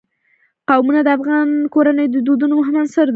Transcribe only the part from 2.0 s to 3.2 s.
د دودونو مهم عنصر دی.